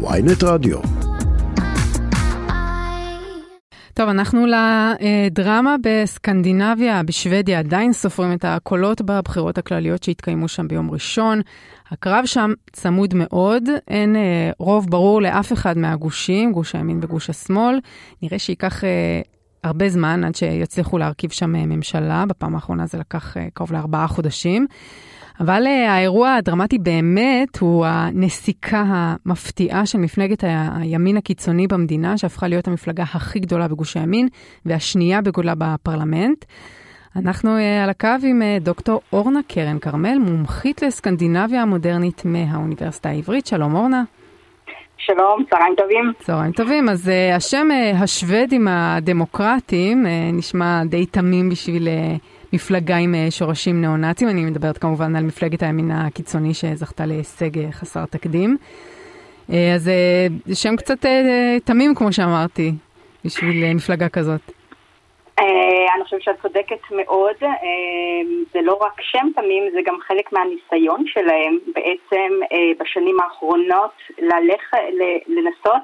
[0.00, 0.78] ויינט רדיו.
[3.94, 11.40] טוב, אנחנו לדרמה בסקנדינביה, בשוודיה, עדיין סופרים את הקולות בבחירות הכלליות שהתקיימו שם ביום ראשון.
[11.90, 17.80] הקרב שם צמוד מאוד, אין אה, רוב ברור לאף אחד מהגושים, גוש הימין וגוש השמאל.
[18.22, 19.20] נראה שייקח אה,
[19.64, 24.08] הרבה זמן עד שיצליחו להרכיב שם אה, ממשלה, בפעם האחרונה זה לקח אה, קרוב לארבעה
[24.08, 24.66] חודשים.
[25.40, 30.44] אבל uh, האירוע הדרמטי באמת הוא הנסיקה המפתיעה של מפלגת
[30.76, 34.28] הימין הקיצוני במדינה, שהפכה להיות המפלגה הכי גדולה בגוש הימין
[34.66, 36.44] והשנייה בגודלה בפרלמנט.
[37.16, 43.46] אנחנו uh, על הקו עם uh, דוקטור אורנה קרן כרמל, מומחית לסקנדינביה המודרנית מהאוניברסיטה העברית.
[43.46, 44.02] שלום אורנה.
[44.96, 46.12] שלום, צהריים טובים.
[46.18, 46.88] צהריים טובים.
[46.88, 51.88] אז uh, השם uh, השוודים הדמוקרטיים uh, נשמע די תמים בשביל...
[51.88, 57.58] Uh, מפלגה עם אה, שורשים ניאו-נאצים, אני מדברת כמובן על מפלגת הימין הקיצוני שזכתה להישג
[57.58, 58.56] אה, חסר תקדים.
[59.52, 59.90] אה, אז
[60.46, 61.06] זה שם קצת
[61.64, 62.72] תמים, כמו שאמרתי,
[63.24, 64.40] בשביל מפלגה כזאת.
[65.94, 67.36] אני חושבת שאת צודקת מאוד,
[68.52, 72.32] זה לא רק שם תמים, זה גם חלק מהניסיון שלהם בעצם
[72.80, 73.90] בשנים האחרונות
[75.26, 75.82] לנסות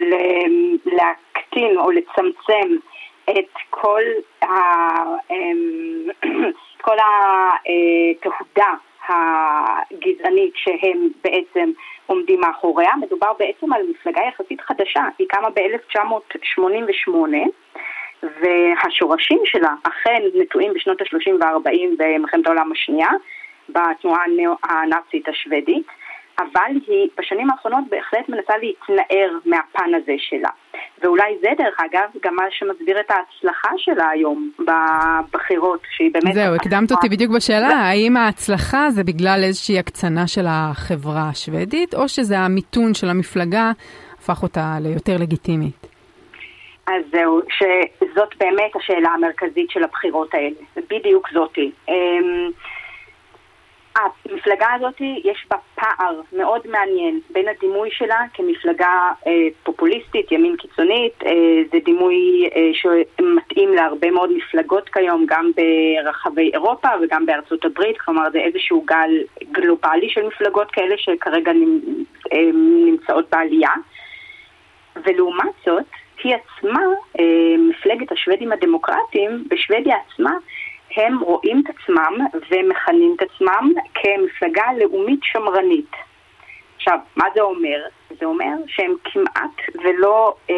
[0.00, 2.76] ולהקטין או לצמצם
[3.30, 4.02] את כל,
[4.42, 4.46] ה,
[5.30, 6.08] אמ,
[6.84, 8.72] כל התהודה
[9.08, 11.70] הגזענית שהם בעצם
[12.06, 12.90] עומדים מאחוריה.
[13.00, 17.10] מדובר בעצם על מפלגה יחסית חדשה, היא קמה ב-1988
[18.22, 23.08] והשורשים שלה אכן נטועים בשנות ה-30 וה-40 במלחמת העולם השנייה
[23.68, 24.24] בתנועה
[24.62, 25.86] הנאצית השוודית.
[26.38, 30.48] אבל היא בשנים האחרונות בהחלט מנסה להתנער מהפן הזה שלה.
[31.02, 36.34] ואולי זה דרך אגב גם מה שמסביר את ההצלחה שלה היום בבחירות, שהיא באמת...
[36.34, 42.08] זהו, הקדמת אותי בדיוק בשאלה, האם ההצלחה זה בגלל איזושהי הקצנה של החברה השוודית, או
[42.08, 43.72] שזה המיתון של המפלגה
[44.18, 45.86] הפך אותה ליותר לגיטימית?
[46.86, 50.56] אז זהו, שזאת באמת השאלה המרכזית של הבחירות האלה,
[50.90, 51.70] בדיוק זאתי.
[53.96, 61.22] המפלגה הזאת יש בה פער מאוד מעניין בין הדימוי שלה כמפלגה אה, פופוליסטית, ימין קיצונית,
[61.26, 61.32] אה,
[61.72, 68.30] זה דימוי אה, שמתאים להרבה מאוד מפלגות כיום, גם ברחבי אירופה וגם בארצות הברית, כלומר
[68.32, 69.10] זה איזשהו גל
[69.52, 71.52] גלובלי של מפלגות כאלה שכרגע
[72.32, 72.50] אה,
[72.86, 73.70] נמצאות בעלייה.
[75.04, 75.84] ולעומת זאת,
[76.24, 76.80] היא עצמה,
[77.20, 77.24] אה,
[77.58, 80.30] מפלגת השוודים הדמוקרטיים, בשוודיה עצמה,
[80.96, 85.90] הם רואים את עצמם ומכנים את עצמם כמפלגה לאומית שמרנית.
[86.76, 87.82] עכשיו, מה זה אומר?
[88.20, 90.54] זה אומר שהם כמעט ולא אה,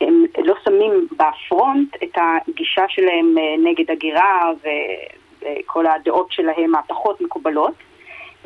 [0.00, 4.50] הם לא שמים בפרונט את הגישה שלהם אה, נגד הגירה
[5.42, 7.74] וכל הדעות שלהם הפחות מקובלות,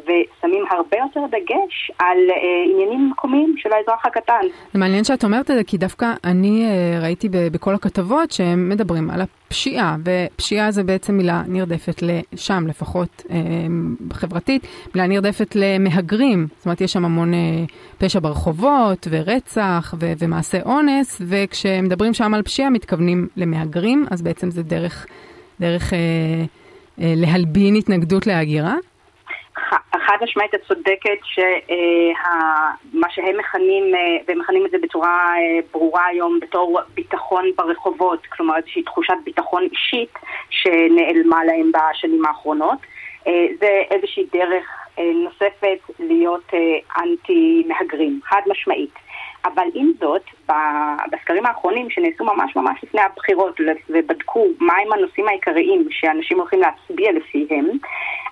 [0.02, 4.40] ושמים הרבה יותר דגש על אה, עניינים מקומיים של האזרח הקטן.
[4.72, 8.68] זה מעניין שאת אומרת את זה, כי דווקא אני אה, ראיתי ב- בכל הכתבות שהם
[8.68, 13.36] מדברים על הפשיעה, ופשיעה זה בעצם מילה נרדפת לשם, לפחות אה,
[14.12, 16.46] חברתית, מילה נרדפת למהגרים.
[16.56, 17.38] זאת אומרת, יש שם המון אה,
[17.98, 24.62] פשע ברחובות, ורצח, ו- ומעשה אונס, וכשמדברים שם על פשיעה מתכוונים למהגרים, אז בעצם זה
[24.62, 25.06] דרך,
[25.60, 25.98] דרך אה,
[27.00, 28.74] אה, להלבין התנגדות להגירה.
[30.06, 36.06] חד משמעית את צודקת שמה שהם מכנים, אה, והם מכנים את זה בצורה אה, ברורה
[36.06, 40.12] היום בתור ביטחון ברחובות, כלומר איזושהי תחושת ביטחון אישית
[40.50, 42.78] שנעלמה להם בשנים האחרונות.
[43.26, 44.64] אה, זה איזושהי דרך
[45.14, 46.50] נוספת להיות
[46.98, 48.94] אנטי מהגרים, חד משמעית.
[49.44, 50.22] אבל עם זאת,
[51.12, 57.68] בסקרים האחרונים שנעשו ממש ממש לפני הבחירות ובדקו מהם הנושאים העיקריים שאנשים הולכים להצביע לפיהם,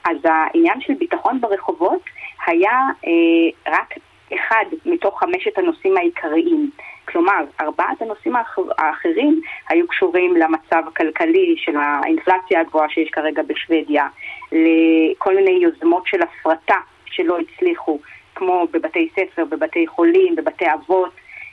[0.04, 2.02] אז העניין של ביטחון ברחובות
[2.46, 3.94] היה אה, רק
[4.34, 6.70] אחד מתוך חמשת הנושאים העיקריים.
[7.12, 14.06] כלומר, ארבעת הנושאים האחר, האחרים היו קשורים למצב הכלכלי של האינפלציה הגבוהה שיש כרגע בשוודיה,
[14.52, 16.76] לכל מיני יוזמות של הפרטה
[17.06, 17.98] שלא הצליחו,
[18.34, 21.10] כמו בבתי ספר, בבתי חולים, בבתי אבות,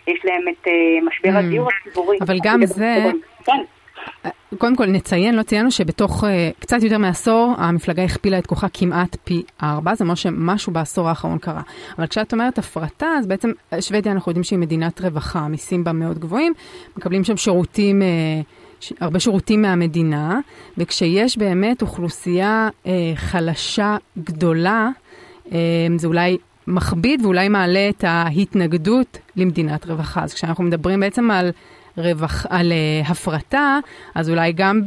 [0.08, 1.40] יש להם את uh, משבר mm.
[1.40, 2.18] הדיור הציבורי.
[2.22, 2.96] אבל גם זה...
[3.46, 3.62] כן.
[4.58, 6.28] קודם כל נציין, לא ציינו שבתוך uh,
[6.60, 11.38] קצת יותר מעשור המפלגה הכפילה את כוחה כמעט פי ארבע, זה אומר שמשהו בעשור האחרון
[11.38, 11.62] קרה.
[11.98, 16.20] אבל כשאת אומרת הפרטה, אז בעצם שוודיה אנחנו יודעים שהיא מדינת רווחה, המיסים בה מאוד
[16.20, 16.54] גבוהים,
[16.98, 18.02] מקבלים שם שירותים,
[18.80, 18.94] ש...
[19.00, 20.40] הרבה שירותים מהמדינה,
[20.78, 24.90] וכשיש באמת אוכלוסייה uh, חלשה גדולה,
[25.46, 25.52] uh,
[25.98, 26.38] זה אולי
[26.68, 30.24] מכביד ואולי מעלה את ההתנגדות למדינת רווחה.
[30.24, 31.52] אז כשאנחנו מדברים בעצם על,
[31.98, 33.80] רווח, על uh, הפרטה,
[34.16, 34.82] אז אולי גם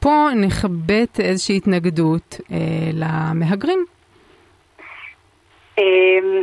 [0.00, 2.52] פה נכבט איזושהי התנגדות uh,
[2.92, 3.84] למהגרים.
[5.78, 6.42] אמ,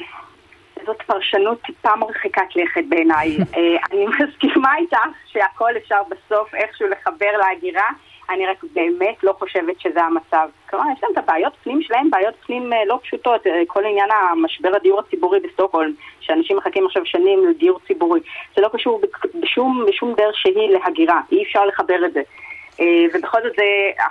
[0.85, 3.37] זאת פרשנות טיפה מרחיקת לכת בעיניי.
[3.91, 7.89] אני מסכימה איתך שהכל אפשר בסוף איכשהו לחבר להגירה.
[8.31, 10.49] אני רק באמת לא חושבת שזה המצב.
[10.69, 13.41] כלומר, יש להם את הבעיות פנים שלהם, בעיות פנים לא פשוטות.
[13.67, 18.19] כל עניין המשבר הדיור הציבורי בסטוקהולם, שאנשים מחכים עכשיו שנים לדיור ציבורי,
[18.55, 19.01] זה לא קשור
[19.39, 22.21] בשום, בשום דרך שהיא להגירה, אי אפשר לחבר את זה.
[23.13, 23.63] ובכל זאת זה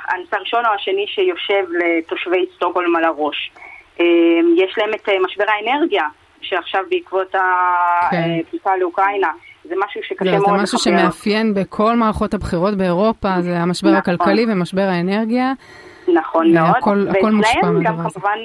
[0.09, 3.51] הנושא הראשון או השני שיושב לתושבי סטוקהולם על הראש.
[4.57, 6.05] יש להם את משבר האנרגיה,
[6.41, 8.81] שעכשיו בעקבות הפליטה כן.
[8.81, 9.31] לאוקראינה.
[9.71, 10.57] זה משהו שקשה מאוד לחבר.
[10.57, 14.15] זה משהו שמאפיין בכל מערכות הבחירות באירופה, זה המשבר נכון.
[14.15, 15.53] הכלכלי ומשבר האנרגיה.
[16.15, 18.21] נכון מאוד, הכל, הכל מושפע מהדבר הזה.
[18.21, 18.39] כמובן,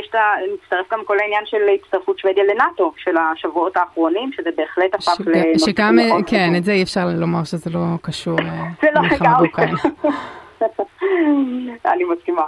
[0.00, 0.20] יש את ה...
[0.54, 5.66] מצטרף גם כל העניין של הצטרפות שוודיה לנאטו של השבועות האחרונים, שזה בהחלט הפך לנושא
[5.66, 8.38] שגם, כן, את זה אי אפשר לומר שזה לא קשור
[8.96, 9.78] למלחמה באוקראינה.
[11.92, 12.42] אני מסכימה.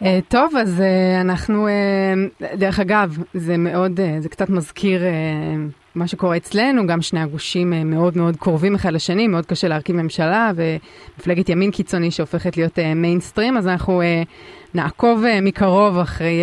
[0.00, 5.79] Uh, טוב, אז uh, אנחנו, uh, דרך אגב, זה מאוד, uh, זה קצת מזכיר uh,
[5.94, 9.96] מה שקורה אצלנו, גם שני הגושים uh, מאוד מאוד קרובים אחד לשני, מאוד קשה להרכיב
[9.96, 14.28] ממשלה, ומפלגת ימין קיצוני שהופכת להיות מיינסטרים, uh, אז אנחנו uh,
[14.74, 16.42] נעקוב מקרוב אחרי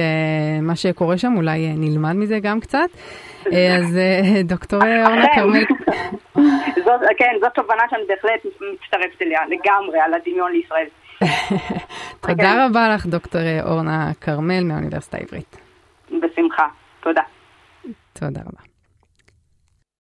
[0.61, 2.89] מה שקורה שם, אולי נלמד מזה גם קצת.
[3.79, 3.99] אז
[4.43, 5.63] דוקטור אורנה כרמל...
[7.17, 10.87] כן, זאת תובנה שאני בהחלט מצטרפת אליה לגמרי, על הדמיון לישראל.
[12.21, 12.65] תודה אוקיי.
[12.65, 15.57] רבה לך, דוקטור אורנה כרמל מהאוניברסיטה העברית.
[16.11, 16.67] בשמחה,
[16.99, 17.21] תודה.
[18.13, 18.76] תודה רבה.